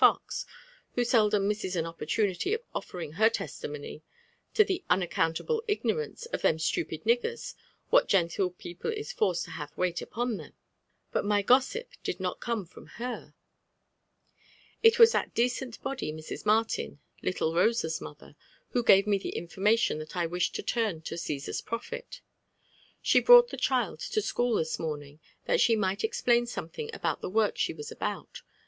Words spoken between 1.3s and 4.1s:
misaea an oppottimity of ofSenriog her testiaaotty